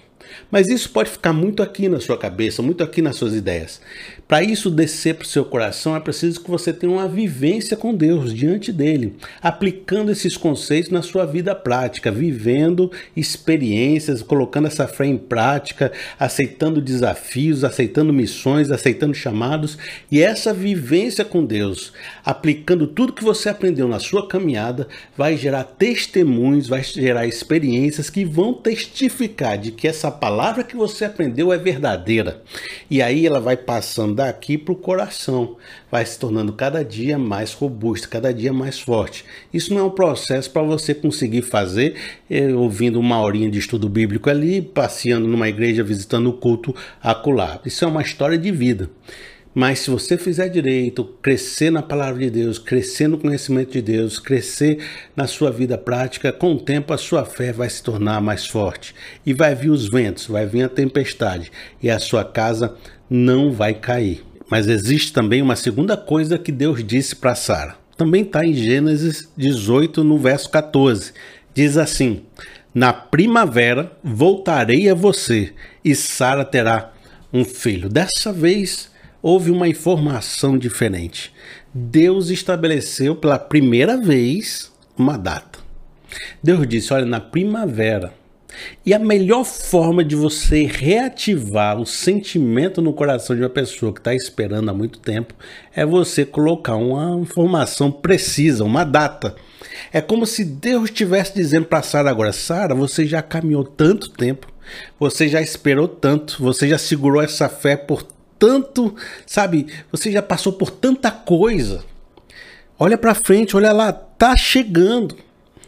Mas 0.51 0.67
isso 0.69 0.89
pode 0.91 1.09
ficar 1.09 1.33
muito 1.33 1.63
aqui 1.63 1.89
na 1.89 1.99
sua 1.99 2.17
cabeça, 2.17 2.61
muito 2.61 2.83
aqui 2.83 3.01
nas 3.01 3.15
suas 3.15 3.33
ideias. 3.33 3.81
Para 4.27 4.43
isso 4.43 4.69
descer 4.69 5.15
para 5.15 5.23
o 5.23 5.27
seu 5.27 5.45
coração, 5.45 5.95
é 5.95 6.01
preciso 6.01 6.41
que 6.41 6.51
você 6.51 6.73
tenha 6.73 6.91
uma 6.91 7.07
vivência 7.07 7.77
com 7.77 7.95
Deus 7.95 8.33
diante 8.33 8.73
dele, 8.73 9.15
aplicando 9.41 10.11
esses 10.11 10.35
conceitos 10.35 10.91
na 10.91 11.01
sua 11.01 11.25
vida 11.25 11.55
prática, 11.55 12.11
vivendo 12.11 12.91
experiências, 13.15 14.21
colocando 14.21 14.67
essa 14.67 14.85
fé 14.85 15.05
em 15.05 15.17
prática, 15.17 15.93
aceitando 16.19 16.81
desafios, 16.81 17.63
aceitando 17.63 18.11
missões, 18.11 18.69
aceitando 18.69 19.13
chamados. 19.13 19.77
E 20.11 20.21
essa 20.21 20.53
vivência 20.53 21.23
com 21.23 21.45
Deus, 21.45 21.93
aplicando 22.25 22.85
tudo 22.85 23.13
que 23.13 23.23
você 23.23 23.47
aprendeu 23.47 23.87
na 23.87 23.97
sua 23.97 24.27
caminhada, 24.27 24.89
vai 25.15 25.37
gerar 25.37 25.63
testemunhos, 25.63 26.67
vai 26.67 26.83
gerar 26.83 27.25
experiências 27.25 28.09
que 28.09 28.25
vão 28.25 28.53
testificar 28.53 29.57
de 29.57 29.71
que 29.71 29.87
essa 29.87 30.11
palavra 30.11 30.65
que 30.65 30.75
você 30.75 31.05
aprendeu 31.05 31.53
é 31.53 31.57
verdadeira. 31.57 32.41
E 32.91 33.01
aí 33.01 33.25
ela 33.25 33.39
vai 33.39 33.55
passando 33.55 34.16
daqui 34.17 34.57
para 34.57 34.73
o 34.73 34.75
coração, 34.75 35.55
vai 35.91 36.03
se 36.03 36.17
tornando 36.17 36.51
cada 36.51 36.83
dia 36.83 37.19
mais 37.19 37.53
robusta, 37.53 38.07
cada 38.07 38.33
dia 38.33 38.51
mais 38.51 38.79
forte. 38.79 39.23
Isso 39.53 39.73
não 39.73 39.81
é 39.81 39.83
um 39.83 39.91
processo 39.91 40.49
para 40.49 40.63
você 40.63 40.93
conseguir 40.93 41.43
fazer 41.43 41.95
eh, 42.29 42.47
ouvindo 42.47 42.99
uma 42.99 43.21
horinha 43.21 43.49
de 43.49 43.59
estudo 43.59 43.87
bíblico 43.87 44.29
ali, 44.29 44.59
passeando 44.61 45.27
numa 45.27 45.47
igreja, 45.47 45.83
visitando 45.83 46.29
o 46.29 46.33
culto 46.33 46.75
acolá. 47.01 47.61
Isso 47.63 47.85
é 47.85 47.87
uma 47.87 48.01
história 48.01 48.37
de 48.37 48.51
vida. 48.51 48.89
Mas 49.59 49.79
se 49.79 49.89
você 49.89 50.19
fizer 50.19 50.49
direito, 50.49 51.03
crescer 51.03 51.71
na 51.71 51.81
palavra 51.81 52.19
de 52.19 52.29
Deus, 52.29 52.59
crescer 52.59 53.07
no 53.07 53.17
conhecimento 53.17 53.71
de 53.71 53.81
Deus, 53.81 54.19
crescer 54.19 54.85
na 55.15 55.25
sua 55.25 55.49
vida 55.49 55.75
prática, 55.79 56.31
com 56.31 56.53
o 56.53 56.59
tempo 56.59 56.93
a 56.93 56.97
sua 56.97 57.25
fé 57.25 57.51
vai 57.51 57.67
se 57.67 57.81
tornar 57.81 58.21
mais 58.21 58.45
forte. 58.45 58.93
E 59.25 59.33
vai 59.33 59.55
vir 59.55 59.71
os 59.71 59.89
ventos, 59.89 60.27
vai 60.27 60.45
vir 60.45 60.61
a 60.61 60.69
tempestade, 60.69 61.51
e 61.81 61.89
a 61.89 61.97
sua 61.97 62.23
casa 62.23 62.75
não 63.09 63.51
vai 63.51 63.73
cair. 63.73 64.23
Mas 64.49 64.67
existe 64.67 65.11
também 65.11 65.41
uma 65.41 65.55
segunda 65.55 65.97
coisa 65.97 66.37
que 66.37 66.51
Deus 66.51 66.83
disse 66.83 67.15
para 67.15 67.35
Sara. 67.35 67.75
Também 67.97 68.21
está 68.21 68.45
em 68.45 68.53
Gênesis 68.53 69.29
18, 69.35 70.03
no 70.03 70.17
verso 70.17 70.49
14. 70.49 71.11
Diz 71.53 71.77
assim: 71.77 72.21
Na 72.73 72.93
primavera 72.93 73.91
voltarei 74.03 74.89
a 74.89 74.93
você 74.93 75.53
e 75.83 75.95
Sara 75.95 76.45
terá 76.45 76.93
um 77.33 77.43
filho. 77.43 77.89
Dessa 77.89 78.31
vez 78.31 78.89
houve 79.21 79.51
uma 79.51 79.67
informação 79.67 80.57
diferente. 80.57 81.33
Deus 81.73 82.29
estabeleceu 82.29 83.15
pela 83.15 83.37
primeira 83.37 83.97
vez 83.97 84.71
uma 84.97 85.17
data. 85.17 85.59
Deus 86.41 86.67
disse: 86.67 86.93
Olha, 86.93 87.05
na 87.05 87.19
primavera. 87.19 88.13
E 88.85 88.93
a 88.93 88.99
melhor 88.99 89.43
forma 89.43 90.03
de 90.03 90.15
você 90.15 90.63
reativar 90.63 91.79
o 91.79 91.85
sentimento 91.85 92.81
no 92.81 92.93
coração 92.93 93.35
de 93.35 93.41
uma 93.41 93.49
pessoa 93.49 93.93
que 93.93 93.99
está 93.99 94.13
esperando 94.13 94.69
há 94.69 94.73
muito 94.73 94.99
tempo 94.99 95.33
é 95.75 95.85
você 95.85 96.25
colocar 96.25 96.75
uma 96.75 97.19
informação 97.19 97.91
precisa, 97.91 98.63
uma 98.63 98.83
data. 98.83 99.35
É 99.91 100.01
como 100.01 100.25
se 100.25 100.43
Deus 100.43 100.85
estivesse 100.85 101.33
dizendo 101.33 101.65
para 101.65 101.83
Sara 101.83 102.09
agora: 102.09 102.33
Sara, 102.33 102.73
você 102.73 103.05
já 103.05 103.21
caminhou 103.21 103.63
tanto 103.63 104.09
tempo, 104.09 104.47
você 104.99 105.27
já 105.27 105.41
esperou 105.41 105.87
tanto, 105.87 106.41
você 106.41 106.67
já 106.67 106.77
segurou 106.77 107.21
essa 107.21 107.49
fé 107.49 107.75
por 107.75 108.03
tanto, 108.37 108.95
sabe? 109.25 109.67
Você 109.91 110.11
já 110.11 110.21
passou 110.21 110.53
por 110.53 110.69
tanta 110.69 111.11
coisa. 111.11 111.83
Olha 112.79 112.97
para 112.97 113.15
frente, 113.15 113.55
olha 113.55 113.71
lá, 113.71 113.91
tá 113.91 114.35
chegando. 114.35 115.15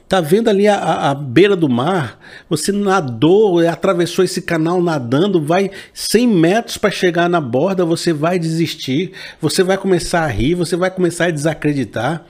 Tá 0.10 0.20
vendo 0.20 0.50
ali 0.50 0.68
a, 0.68 1.12
a, 1.12 1.14
beira 1.14 1.56
do 1.56 1.70
mar? 1.70 2.20
Você 2.50 2.72
nadou, 2.72 3.60
atravessou 3.60 4.26
esse 4.26 4.42
canal 4.42 4.82
nadando, 4.82 5.40
vai 5.40 5.70
100 5.94 6.28
metros 6.28 6.78
para 6.78 6.90
chegar 6.90 7.30
na 7.30 7.40
borda, 7.40 7.86
você 7.86 8.12
vai 8.12 8.40
desistir, 8.40 9.12
você 9.40 9.62
vai 9.62 9.78
começar 9.78 10.22
a 10.22 10.28
rir, 10.28 10.56
você 10.56 10.76
vai 10.76 10.90
começar 10.90 11.26
a 11.26 11.32
desacreditar. 11.32 12.26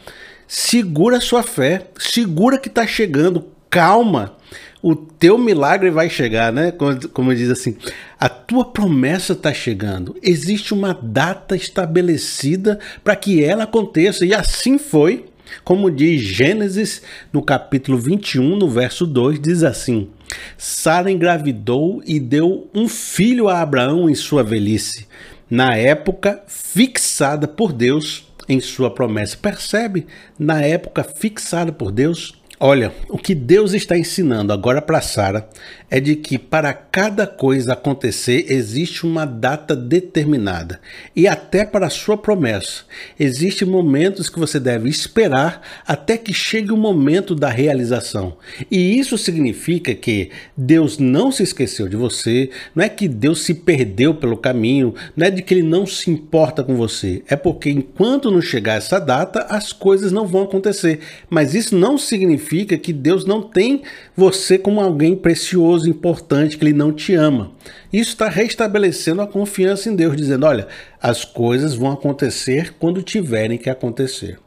Segura 0.45 1.17
a 1.17 1.21
sua 1.21 1.41
fé, 1.41 1.87
segura 1.97 2.57
que 2.57 2.67
está 2.67 2.85
chegando, 2.85 3.45
calma. 3.69 4.35
O 4.81 4.93
teu 4.93 5.37
milagre 5.37 5.89
vai 5.89 6.09
chegar, 6.09 6.51
né? 6.51 6.71
Como, 6.71 7.07
como 7.09 7.35
diz 7.35 7.49
assim, 7.49 7.77
a 8.19 8.27
tua 8.27 8.65
promessa 8.65 9.31
está 9.31 9.53
chegando. 9.53 10.17
Existe 10.21 10.73
uma 10.73 10.93
data 10.93 11.55
estabelecida 11.55 12.77
para 13.05 13.15
que 13.15 13.41
ela 13.41 13.63
aconteça, 13.63 14.25
e 14.25 14.33
assim 14.33 14.77
foi. 14.77 15.28
Como 15.63 15.91
diz 15.91 16.21
Gênesis 16.21 17.01
no 17.31 17.41
capítulo 17.41 17.97
21, 17.97 18.57
no 18.57 18.69
verso 18.69 19.05
2, 19.05 19.39
diz 19.39 19.63
assim: 19.63 20.09
Sara 20.57 21.11
engravidou 21.11 22.01
e 22.05 22.19
deu 22.19 22.69
um 22.73 22.87
filho 22.87 23.47
a 23.47 23.61
Abraão 23.61 24.09
em 24.09 24.15
sua 24.15 24.43
velhice, 24.43 25.07
na 25.49 25.75
época 25.75 26.43
fixada 26.47 27.47
por 27.47 27.73
Deus 27.73 28.27
em 28.47 28.59
sua 28.59 28.89
promessa. 28.89 29.37
Percebe? 29.37 30.07
Na 30.37 30.61
época 30.61 31.03
fixada 31.03 31.71
por 31.71 31.91
Deus. 31.91 32.38
Olha, 32.61 32.91
o 33.07 33.17
que 33.17 33.33
Deus 33.33 33.73
está 33.73 33.97
ensinando 33.97 34.51
agora 34.51 34.81
para 34.81 34.99
Sara 34.99 35.47
é 35.89 35.97
de 35.97 36.13
que 36.17 36.37
para 36.37 36.73
cada 36.73 37.25
coisa 37.25 37.71
acontecer 37.71 38.47
existe 38.49 39.05
uma 39.05 39.23
data 39.23 39.73
determinada 39.73 40.81
e 41.15 41.25
até 41.25 41.65
para 41.65 41.87
a 41.87 41.89
sua 41.89 42.17
promessa. 42.17 42.83
Existem 43.17 43.65
momentos 43.65 44.29
que 44.29 44.37
você 44.37 44.59
deve 44.59 44.89
esperar 44.89 45.61
até 45.87 46.17
que 46.17 46.33
chegue 46.33 46.73
o 46.73 46.77
momento 46.77 47.33
da 47.33 47.47
realização. 47.47 48.35
E 48.69 48.99
isso 48.99 49.17
significa 49.17 49.95
que 49.95 50.29
Deus 50.55 50.97
não 50.97 51.31
se 51.31 51.43
esqueceu 51.43 51.87
de 51.87 51.95
você, 51.95 52.49
não 52.75 52.83
é 52.83 52.89
que 52.89 53.07
Deus 53.07 53.43
se 53.43 53.53
perdeu 53.53 54.15
pelo 54.15 54.35
caminho, 54.35 54.93
não 55.15 55.27
é 55.27 55.31
de 55.31 55.41
que 55.41 55.53
ele 55.53 55.63
não 55.63 55.87
se 55.87 56.11
importa 56.11 56.61
com 56.61 56.75
você. 56.75 57.23
É 57.29 57.37
porque 57.37 57.69
enquanto 57.69 58.29
não 58.29 58.41
chegar 58.41 58.73
essa 58.73 58.99
data, 58.99 59.43
as 59.49 59.71
coisas 59.71 60.11
não 60.11 60.27
vão 60.27 60.43
acontecer. 60.43 60.99
Mas 61.29 61.55
isso 61.55 61.73
não 61.73 61.97
significa 61.97 62.48
significa 62.49 62.77
que 62.77 62.91
Deus 62.91 63.25
não 63.25 63.41
tem 63.41 63.83
você 64.15 64.57
como 64.57 64.81
alguém 64.81 65.15
precioso, 65.15 65.89
importante, 65.89 66.57
que 66.57 66.65
Ele 66.65 66.73
não 66.73 66.91
te 66.91 67.13
ama. 67.13 67.51
Isso 67.93 68.11
está 68.11 68.27
restabelecendo 68.27 69.21
a 69.21 69.27
confiança 69.27 69.89
em 69.89 69.95
Deus, 69.95 70.17
dizendo: 70.17 70.45
olha, 70.45 70.67
as 71.01 71.23
coisas 71.23 71.75
vão 71.75 71.91
acontecer 71.91 72.73
quando 72.79 73.03
tiverem 73.03 73.57
que 73.57 73.69
acontecer. 73.69 74.39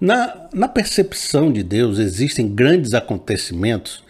Na, 0.00 0.48
na 0.52 0.68
percepção 0.68 1.52
de 1.52 1.62
Deus, 1.62 1.98
existem 1.98 2.48
grandes 2.48 2.94
acontecimentos 2.94 4.02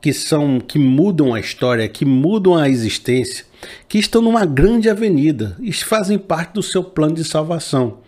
que 0.00 0.12
são 0.12 0.58
que 0.58 0.78
mudam 0.78 1.32
a 1.32 1.40
história, 1.40 1.88
que 1.88 2.04
mudam 2.04 2.56
a 2.56 2.68
existência, 2.68 3.44
que 3.88 3.98
estão 3.98 4.22
numa 4.22 4.44
grande 4.44 4.88
avenida 4.88 5.56
e 5.60 5.72
fazem 5.72 6.18
parte 6.18 6.54
do 6.54 6.62
seu 6.62 6.82
plano 6.82 7.14
de 7.14 7.24
salvação. 7.24 7.98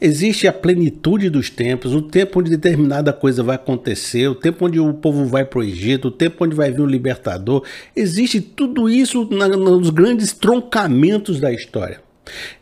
Existe 0.00 0.48
a 0.48 0.52
plenitude 0.52 1.30
dos 1.30 1.48
tempos, 1.48 1.94
o 1.94 2.02
tempo 2.02 2.40
onde 2.40 2.50
determinada 2.50 3.12
coisa 3.12 3.40
vai 3.40 3.54
acontecer, 3.54 4.26
o 4.26 4.34
tempo 4.34 4.66
onde 4.66 4.80
o 4.80 4.92
povo 4.92 5.26
vai 5.26 5.44
para 5.44 5.60
o 5.60 5.62
Egito, 5.62 6.08
o 6.08 6.10
tempo 6.10 6.44
onde 6.44 6.56
vai 6.56 6.72
vir 6.72 6.80
o 6.80 6.86
libertador. 6.86 7.64
Existe 7.94 8.40
tudo 8.40 8.90
isso 8.90 9.28
na, 9.30 9.46
nos 9.46 9.90
grandes 9.90 10.32
troncamentos 10.32 11.38
da 11.38 11.52
história. 11.52 12.00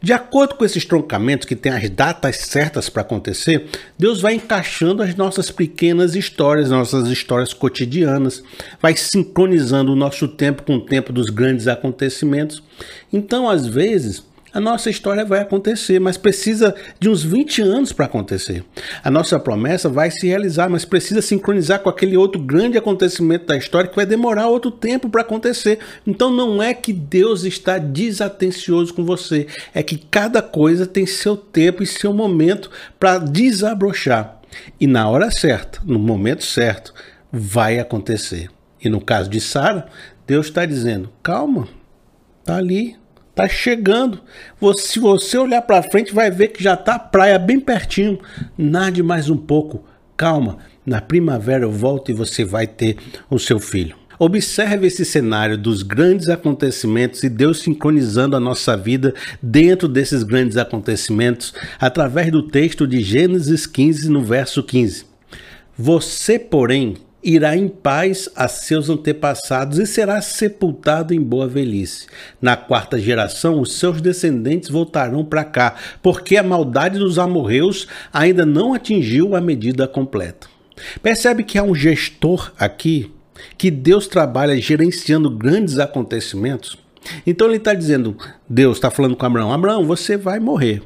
De 0.01 0.13
acordo 0.13 0.55
com 0.55 0.65
esses 0.65 0.85
troncamentos 0.85 1.47
que 1.47 1.55
têm 1.55 1.73
as 1.73 1.89
datas 1.91 2.37
certas 2.37 2.89
para 2.89 3.03
acontecer, 3.03 3.67
Deus 3.99 4.21
vai 4.21 4.35
encaixando 4.35 5.03
as 5.03 5.15
nossas 5.15 5.51
pequenas 5.51 6.15
histórias, 6.15 6.71
nossas 6.71 7.09
histórias 7.09 7.53
cotidianas, 7.53 8.43
vai 8.81 8.97
sincronizando 8.97 9.93
o 9.93 9.97
nosso 9.97 10.27
tempo 10.27 10.63
com 10.63 10.77
o 10.77 10.85
tempo 10.85 11.13
dos 11.13 11.29
grandes 11.29 11.69
acontecimentos. 11.69 12.63
Então, 13.13 13.49
às 13.49 13.67
vezes, 13.67 14.25
a 14.53 14.61
nossa 14.61 14.91
história 14.91 15.25
vai 15.25 15.41
acontecer, 15.41 16.01
mas 16.01 16.17
precisa 16.17 16.75
de 16.99 17.09
uns 17.09 17.23
20 17.23 17.63
anos 17.63 17.93
para 17.93 18.07
acontecer. 18.07 18.65
A 19.03 19.11
nossa 19.11 19.39
promessa 19.39 19.89
vai 19.89 20.11
se 20.11 20.27
realizar, 20.27 20.69
mas 20.69 20.85
precisa 20.85 21.23
sincronizar 21.23 21.81
com 21.81 21.89
aquele 21.89 22.17
outro 22.17 22.41
grande 22.41 22.77
acontecimento 22.77 23.47
da 23.47 23.57
história 23.57 23.89
que 23.89 23.97
vai 23.97 24.07
demorar 24.07 24.49
outro 24.49 24.71
tempo 24.71 25.09
para 25.09 25.23
acontecer. 25.23 25.79
Então 26.07 26.31
não 26.31 26.63
é 26.63 26.75
que 26.75 26.93
Deus 26.93 27.45
está 27.45 27.79
desatencioso 27.79 28.93
com 28.93 29.05
você, 29.05 29.47
é 29.73 29.83
que 29.83 29.97
cada 29.97 30.43
coisa 30.43 30.87
tem 30.87 31.07
seu 31.07 31.37
tempo 31.37 31.83
e 31.83 31.87
seu 31.87 32.13
momento 32.13 32.71
para 32.99 33.19
desabrochar. 33.19 34.41
E 34.81 34.87
na 34.87 35.09
hora 35.09 35.31
certa, 35.31 35.81
no 35.85 35.99
momento 35.99 36.45
certo, 36.45 36.93
vai 37.31 37.79
acontecer. 37.79 38.51
E 38.83 38.89
no 38.89 39.01
caso 39.01 39.31
de 39.31 39.41
Sara, 39.41 39.87
Deus 40.27 40.47
está 40.47 40.67
dizendo: 40.67 41.11
calma, 41.23 41.69
tá 42.45 42.57
ali, 42.57 42.97
Tá 43.35 43.49
chegando. 43.49 44.21
Você, 44.61 44.89
se 44.89 44.99
você 44.99 45.39
olhar 45.39 45.63
para 45.63 45.83
frente, 45.83 46.13
vai 46.13 46.31
ver 46.31 46.49
que 46.49 46.63
já 46.63 46.77
tá 46.77 46.95
a 46.95 46.99
praia 46.99 47.39
bem 47.39 47.61
pertinho. 47.61 48.19
Nade 48.57 49.03
mais 49.03 49.31
um 49.31 49.37
pouco. 49.37 49.85
Calma. 50.17 50.59
Na 50.85 51.01
primavera 51.01 51.65
eu 51.65 51.71
volto 51.71 52.11
e 52.11 52.15
você 52.15 52.45
vai 52.45 52.67
ter 52.67 52.97
o 53.29 53.39
seu 53.39 53.61
filho. 53.61 53.97
Observe 54.19 54.87
esse 54.87 55.03
cenário 55.03 55.57
dos 55.57 55.83
grandes 55.83 56.29
acontecimentos 56.29 57.23
e 57.23 57.29
Deus 57.31 57.61
sincronizando 57.61 58.37
a 58.37 58.41
nossa 58.41 58.77
vida 58.77 59.15
dentro 59.43 59.89
desses 59.89 60.23
grandes 60.23 60.59
acontecimentos 60.59 61.55
através 61.79 62.31
do 62.31 62.43
texto 62.43 62.87
de 62.87 63.01
Gênesis 63.01 63.67
15, 63.67 64.11
no 64.11 64.23
verso 64.23 64.63
15. 64.63 65.07
Você, 65.75 66.39
porém, 66.39 66.99
irá 67.23 67.57
em 67.57 67.69
paz 67.69 68.29
a 68.35 68.49
seus 68.49 68.89
antepassados 68.89 69.79
e 69.79 69.87
será 69.87 70.21
sepultado 70.23 71.13
em 71.13 71.21
boa 71.21 71.47
velhice. 71.47 72.07
Na 72.41 72.57
quarta 72.57 72.99
geração, 72.99 73.61
os 73.61 73.75
seus 73.75 74.01
descendentes 74.01 74.71
voltarão 74.71 75.25
para 75.25 75.45
cá, 75.45 75.75
porque 76.03 76.37
a 76.37 76.43
maldade 76.43 76.99
dos 76.99 77.19
amorreus 77.19 77.87
ainda 78.13 78.47
não 78.47 78.75
atingiu 78.75 79.37
a 79.37 79.41
medida 79.41 79.87
completa. 79.87 80.49
Percebe 81.03 81.45
que 81.45 81.59
há 81.59 81.63
um 81.63 81.75
gestor 81.75 82.53
aqui 82.59 83.13
que 83.57 83.71
Deus 83.71 84.07
trabalha 84.07 84.61
gerenciando 84.61 85.31
grandes 85.31 85.79
acontecimentos? 85.79 86.79
Então 87.27 87.47
ele 87.47 87.57
está 87.57 87.75
dizendo, 87.75 88.17
Deus 88.49 88.77
está 88.77 88.91
falando 88.91 89.17
com 89.17 89.27
Abraão, 89.27 89.53
Abraão, 89.53 89.85
você 89.85 90.17
vai 90.17 90.39
morrer. 90.39 90.83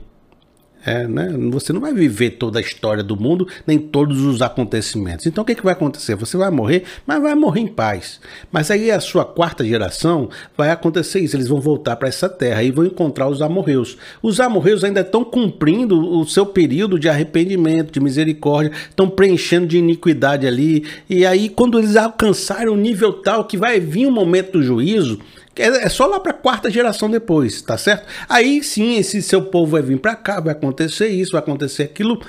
É, 0.84 1.06
né? 1.06 1.34
Você 1.50 1.72
não 1.72 1.80
vai 1.80 1.94
viver 1.94 2.32
toda 2.32 2.58
a 2.58 2.62
história 2.62 3.02
do 3.02 3.16
mundo, 3.16 3.48
nem 3.66 3.78
todos 3.78 4.20
os 4.22 4.42
acontecimentos. 4.42 5.26
Então 5.26 5.42
o 5.42 5.46
que, 5.46 5.54
que 5.54 5.64
vai 5.64 5.72
acontecer? 5.72 6.14
Você 6.16 6.36
vai 6.36 6.50
morrer, 6.50 6.84
mas 7.06 7.22
vai 7.22 7.34
morrer 7.34 7.60
em 7.60 7.66
paz. 7.66 8.20
Mas 8.52 8.70
aí 8.70 8.90
a 8.90 9.00
sua 9.00 9.24
quarta 9.24 9.64
geração 9.64 10.28
vai 10.56 10.70
acontecer 10.70 11.20
isso. 11.20 11.36
Eles 11.36 11.48
vão 11.48 11.60
voltar 11.60 11.96
para 11.96 12.08
essa 12.08 12.28
terra 12.28 12.62
e 12.62 12.70
vão 12.70 12.84
encontrar 12.84 13.28
os 13.28 13.40
amorreus. 13.40 13.96
Os 14.22 14.40
amorreus 14.40 14.84
ainda 14.84 15.00
estão 15.00 15.24
cumprindo 15.24 15.98
o 15.98 16.26
seu 16.26 16.44
período 16.44 16.98
de 16.98 17.08
arrependimento, 17.08 17.92
de 17.92 18.00
misericórdia, 18.00 18.72
estão 18.88 19.08
preenchendo 19.08 19.66
de 19.66 19.78
iniquidade 19.78 20.46
ali. 20.46 20.84
E 21.08 21.24
aí, 21.24 21.48
quando 21.48 21.78
eles 21.78 21.96
alcançarem 21.96 22.68
um 22.68 22.76
nível 22.76 23.12
tal 23.12 23.44
que 23.46 23.56
vai 23.56 23.80
vir 23.80 24.06
um 24.06 24.12
momento 24.12 24.52
do 24.52 24.62
juízo, 24.62 25.18
é, 25.56 25.84
é 25.84 25.88
só 25.88 26.06
lá 26.06 26.18
para 26.20 26.32
quarta 26.32 26.70
geração 26.70 27.10
depois, 27.10 27.62
tá 27.62 27.78
certo? 27.78 28.06
Aí 28.28 28.62
sim, 28.62 28.96
esse 28.96 29.22
seu 29.22 29.42
povo 29.42 29.72
vai 29.72 29.82
vir 29.82 29.98
para 29.98 30.14
cá, 30.16 30.40
vai 30.40 30.52
acontecer 30.52 31.08
isso, 31.08 31.32
vai 31.32 31.40
acontecer 31.40 31.84
aquilo. 31.84 32.20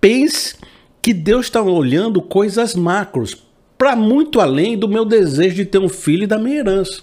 Pense 0.00 0.56
que 1.00 1.12
Deus 1.12 1.46
está 1.46 1.62
olhando 1.62 2.20
coisas 2.22 2.74
macros, 2.74 3.36
para 3.76 3.94
muito 3.94 4.40
além 4.40 4.78
do 4.78 4.88
meu 4.88 5.04
desejo 5.04 5.56
de 5.56 5.64
ter 5.64 5.78
um 5.78 5.88
filho 5.88 6.24
e 6.24 6.26
da 6.26 6.38
minha 6.38 6.58
herança. 6.58 7.02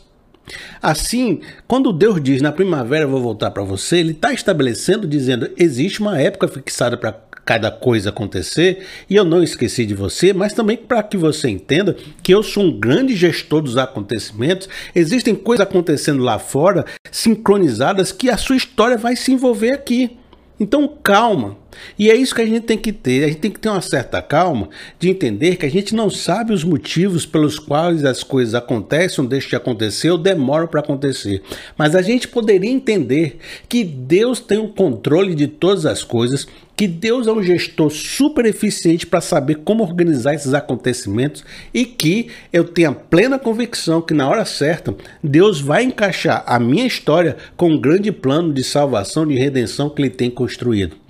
Assim, 0.81 1.41
quando 1.67 1.93
Deus 1.93 2.21
diz 2.21 2.41
na 2.41 2.51
primavera 2.51 3.05
eu 3.05 3.09
vou 3.09 3.21
voltar 3.21 3.51
para 3.51 3.63
você, 3.63 3.97
ele 3.97 4.11
está 4.11 4.33
estabelecendo, 4.33 5.07
dizendo 5.07 5.49
existe 5.57 6.01
uma 6.01 6.19
época 6.19 6.47
fixada 6.47 6.97
para 6.97 7.19
cada 7.45 7.71
coisa 7.71 8.09
acontecer, 8.09 8.85
e 9.09 9.15
eu 9.15 9.23
não 9.23 9.43
esqueci 9.43 9.85
de 9.85 9.93
você, 9.93 10.33
mas 10.33 10.53
também 10.53 10.77
para 10.77 11.03
que 11.03 11.17
você 11.17 11.49
entenda 11.49 11.95
que 12.21 12.33
eu 12.33 12.43
sou 12.43 12.63
um 12.63 12.79
grande 12.79 13.15
gestor 13.15 13.61
dos 13.61 13.77
acontecimentos, 13.77 14.69
existem 14.95 15.35
coisas 15.35 15.65
acontecendo 15.65 16.23
lá 16.23 16.37
fora, 16.39 16.85
sincronizadas, 17.11 18.11
que 18.11 18.29
a 18.29 18.37
sua 18.37 18.55
história 18.55 18.97
vai 18.97 19.15
se 19.15 19.31
envolver 19.31 19.73
aqui. 19.73 20.17
Então, 20.59 20.87
calma. 21.01 21.57
E 21.97 22.11
é 22.11 22.15
isso 22.15 22.35
que 22.35 22.41
a 22.41 22.45
gente 22.45 22.61
tem 22.61 22.77
que 22.77 22.91
ter. 22.91 23.23
A 23.23 23.27
gente 23.27 23.39
tem 23.39 23.51
que 23.51 23.59
ter 23.59 23.69
uma 23.69 23.81
certa 23.81 24.21
calma 24.21 24.69
de 24.99 25.09
entender 25.09 25.55
que 25.55 25.65
a 25.65 25.71
gente 25.71 25.95
não 25.95 26.09
sabe 26.09 26.53
os 26.53 26.63
motivos 26.63 27.25
pelos 27.25 27.57
quais 27.57 28.05
as 28.05 28.23
coisas 28.23 28.53
acontecem 28.53 29.21
deixam 29.31 29.49
de 29.49 29.55
acontecer 29.55 30.11
ou 30.11 30.17
demoram 30.17 30.67
para 30.67 30.81
acontecer. 30.81 31.41
Mas 31.77 31.95
a 31.95 32.01
gente 32.01 32.27
poderia 32.27 32.69
entender 32.69 33.37
que 33.67 33.83
Deus 33.83 34.39
tem 34.39 34.57
o 34.57 34.67
controle 34.67 35.33
de 35.33 35.47
todas 35.47 35.85
as 35.85 36.03
coisas, 36.03 36.47
que 36.75 36.87
Deus 36.87 37.27
é 37.27 37.31
um 37.31 37.43
gestor 37.43 37.89
super 37.89 38.45
eficiente 38.45 39.05
para 39.05 39.21
saber 39.21 39.55
como 39.63 39.83
organizar 39.83 40.33
esses 40.33 40.53
acontecimentos 40.53 41.43
e 41.73 41.85
que 41.85 42.29
eu 42.51 42.63
tenho 42.63 42.93
plena 42.93 43.37
convicção 43.37 44.01
que 44.01 44.13
na 44.13 44.27
hora 44.27 44.45
certa 44.45 44.95
Deus 45.23 45.61
vai 45.61 45.83
encaixar 45.83 46.43
a 46.45 46.59
minha 46.59 46.85
história 46.85 47.37
com 47.55 47.71
um 47.71 47.79
grande 47.79 48.11
plano 48.11 48.53
de 48.53 48.63
salvação, 48.63 49.27
de 49.27 49.35
redenção 49.35 49.89
que 49.89 50.01
Ele 50.01 50.09
tem 50.09 50.29
construído. 50.29 51.00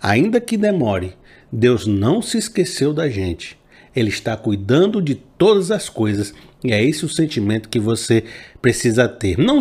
Ainda 0.00 0.40
que 0.40 0.56
demore, 0.56 1.14
Deus 1.50 1.86
não 1.86 2.20
se 2.20 2.38
esqueceu 2.38 2.92
da 2.92 3.08
gente. 3.08 3.58
Ele 3.96 4.10
está 4.10 4.36
cuidando 4.36 5.00
de 5.00 5.14
todas 5.14 5.70
as 5.70 5.88
coisas 5.88 6.34
e 6.62 6.72
é 6.72 6.84
esse 6.84 7.04
o 7.04 7.08
sentimento 7.08 7.68
que 7.68 7.78
você 7.78 8.24
precisa 8.60 9.08
ter. 9.08 9.38
Não 9.38 9.56